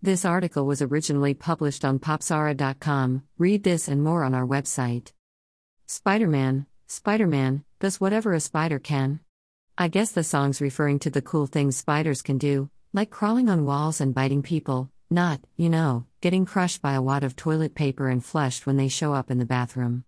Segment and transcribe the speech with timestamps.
[0.00, 3.24] This article was originally published on popzara.com.
[3.36, 5.10] Read this and more on our website.
[5.86, 9.18] Spider Man, Spider Man, does whatever a spider can.
[9.76, 13.64] I guess the song's referring to the cool things spiders can do, like crawling on
[13.64, 18.08] walls and biting people, not, you know, getting crushed by a wad of toilet paper
[18.08, 20.04] and flushed when they show up in the bathroom.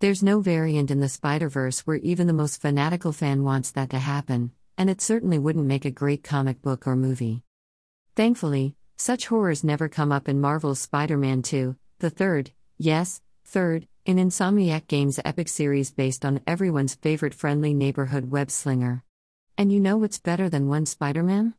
[0.00, 3.88] There's no variant in the Spider Verse where even the most fanatical fan wants that
[3.90, 7.42] to happen, and it certainly wouldn't make a great comic book or movie.
[8.16, 13.88] Thankfully, such horrors never come up in Marvel's Spider Man 2, the third, yes, third,
[14.04, 19.02] in Insomniac Games' epic series based on everyone's favorite friendly neighborhood web slinger.
[19.56, 21.54] And you know what's better than one Spider Man?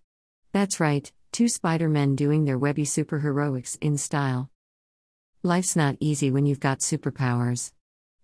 [0.51, 4.51] That's right, two Spider Men doing their webby superheroics in style.
[5.41, 7.71] Life's not easy when you've got superpowers.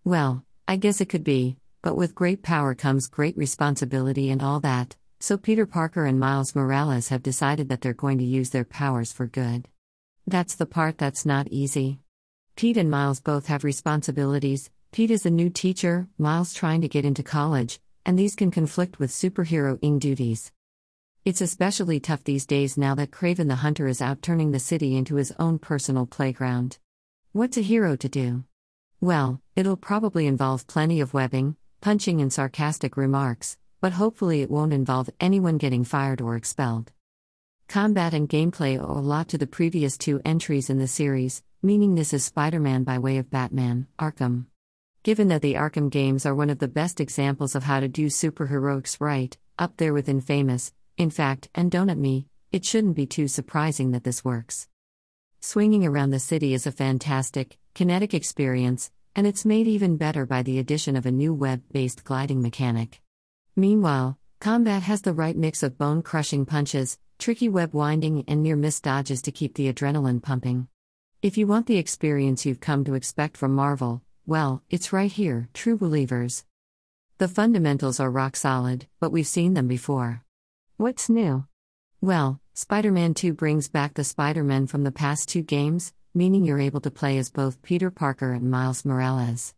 [0.03, 4.59] Well, I guess it could be, but with great power comes great responsibility and all
[4.59, 8.63] that, so Peter Parker and Miles Morales have decided that they're going to use their
[8.63, 9.67] powers for good.
[10.27, 11.99] That's the part that's not easy.
[12.55, 14.69] Pete and Miles both have responsibilities.
[14.91, 18.99] Pete is a new teacher, Miles trying to get into college, and these can conflict
[18.99, 20.51] with superheroing duties.
[21.25, 24.95] It's especially tough these days now that Kraven the Hunter is out turning the city
[24.95, 26.77] into his own personal playground.
[27.33, 28.45] What's a hero to do?
[29.01, 34.73] Well, it'll probably involve plenty of webbing, punching, and sarcastic remarks, but hopefully it won't
[34.73, 36.91] involve anyone getting fired or expelled.
[37.67, 41.95] Combat and gameplay owe a lot to the previous two entries in the series, meaning
[41.95, 44.45] this is Spider Man by way of Batman, Arkham.
[45.03, 48.07] Given that the Arkham games are one of the best examples of how to do
[48.07, 53.05] superheroics right, up there with Infamous, in fact, and don't at me, it shouldn't be
[53.05, 54.67] too surprising that this works.
[55.39, 60.41] Swinging around the city is a fantastic, kinetic experience, and it's made even better by
[60.41, 63.01] the addition of a new web based gliding mechanic.
[63.59, 68.55] Meanwhile, combat has the right mix of bone crushing punches, tricky web winding, and near
[68.55, 70.67] miss dodges to keep the adrenaline pumping.
[71.23, 75.49] If you want the experience you've come to expect from Marvel, well, it's right here,
[75.55, 76.45] true believers.
[77.17, 80.23] The fundamentals are rock solid, but we've seen them before.
[80.75, 81.47] What's new?
[81.99, 86.45] Well, Spider Man 2 brings back the Spider Man from the past two games, meaning
[86.45, 89.55] you're able to play as both Peter Parker and Miles Morales.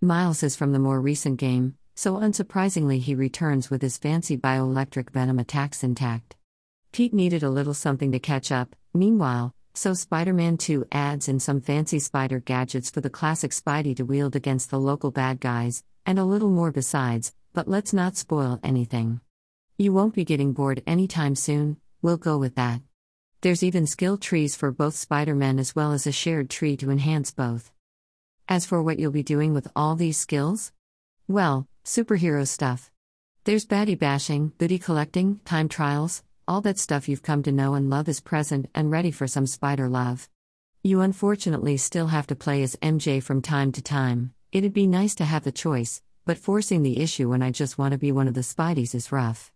[0.00, 5.10] Miles is from the more recent game, so unsurprisingly, he returns with his fancy bioelectric
[5.10, 6.34] venom attacks intact.
[6.92, 11.38] Pete needed a little something to catch up, meanwhile, so Spider Man 2 adds in
[11.38, 15.84] some fancy spider gadgets for the classic Spidey to wield against the local bad guys,
[16.06, 19.20] and a little more besides, but let's not spoil anything.
[19.76, 22.80] You won't be getting bored anytime soon, we'll go with that.
[23.42, 26.90] There's even skill trees for both Spider Men as well as a shared tree to
[26.90, 27.70] enhance both.
[28.48, 30.72] As for what you'll be doing with all these skills?
[31.28, 32.90] Well, superhero stuff.
[33.44, 37.88] There's baddie bashing, booty collecting, time trials, all that stuff you've come to know and
[37.88, 40.28] love is present and ready for some spider love.
[40.82, 44.34] You unfortunately still have to play as MJ from time to time.
[44.52, 47.92] It'd be nice to have the choice, but forcing the issue when I just want
[47.92, 49.52] to be one of the Spideys is rough.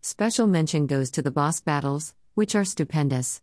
[0.00, 3.42] Special mention goes to the boss battles, which are stupendous.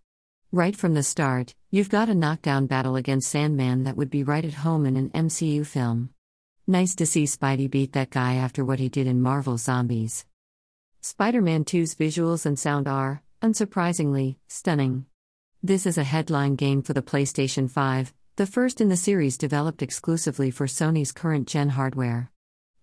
[0.51, 4.45] Right from the start, you've got a knockdown battle against Sandman that would be right
[4.45, 6.11] at home in an MCU film.
[6.65, 10.25] Nice to see Spidey beat that guy after what he did in Marvel Zombies.
[11.01, 15.05] Spider Man 2's visuals and sound are, unsurprisingly, stunning.
[15.61, 19.81] This is a headline game for the PlayStation 5, the first in the series developed
[19.81, 22.31] exclusively for Sony's current gen hardware.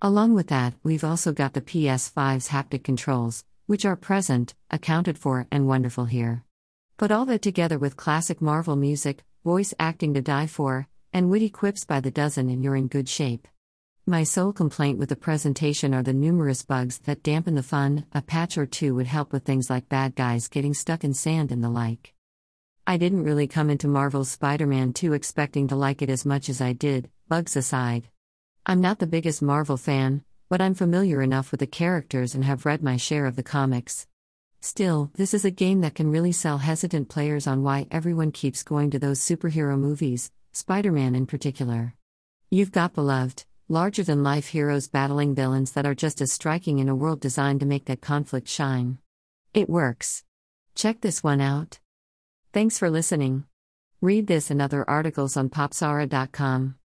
[0.02, 5.46] Along with that, we've also got the PS5's haptic controls, which are present, accounted for,
[5.50, 6.44] and wonderful here.
[6.98, 11.48] Put all that together with classic Marvel music, voice acting to die for, and witty
[11.48, 13.48] quips by the dozen, and you're in good shape.
[14.06, 18.06] My sole complaint with the presentation are the numerous bugs that dampen the fun.
[18.12, 21.52] A patch or two would help with things like bad guys getting stuck in sand
[21.52, 22.14] and the like.
[22.86, 26.48] I didn't really come into Marvel's Spider Man 2 expecting to like it as much
[26.48, 28.08] as I did, bugs aside.
[28.66, 32.66] I'm not the biggest Marvel fan, but I'm familiar enough with the characters and have
[32.66, 34.06] read my share of the comics.
[34.60, 38.62] Still, this is a game that can really sell hesitant players on why everyone keeps
[38.62, 41.94] going to those superhero movies, Spider Man in particular.
[42.50, 46.88] You've got beloved, larger than life heroes battling villains that are just as striking in
[46.88, 48.98] a world designed to make that conflict shine.
[49.54, 50.24] It works.
[50.74, 51.78] Check this one out.
[52.52, 53.44] Thanks for listening.
[54.00, 56.74] Read this and other articles on popzara.com.